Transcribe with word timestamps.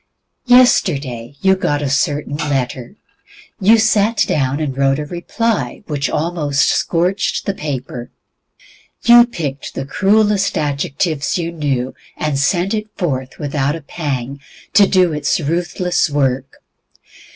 Yesterday 0.47 1.35
you 1.41 1.55
got 1.55 1.83
a 1.83 1.87
certain 1.87 2.35
letter. 2.37 2.95
You 3.59 3.77
sat 3.77 4.25
down 4.27 4.59
and 4.59 4.75
wrote 4.75 4.97
a 4.97 5.05
reply 5.05 5.83
which 5.85 6.09
almost 6.09 6.69
scorched 6.71 7.45
the 7.45 7.53
paper. 7.53 8.09
You 9.03 9.27
picked 9.27 9.75
the 9.75 9.85
cruelest 9.85 10.57
adjectives 10.57 11.37
you 11.37 11.51
knew 11.51 11.93
and 12.17 12.39
sent 12.39 12.73
it 12.73 12.87
forth, 12.97 13.37
without 13.37 13.75
a 13.75 13.81
pang 13.81 14.39
to 14.73 14.87
do 14.87 15.13
its 15.13 15.39
ruthless 15.39 16.09
work. 16.09 16.63